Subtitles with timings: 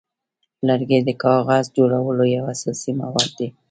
[0.67, 3.47] لرګی د کاغذ جوړولو یو اساسي مواد دی.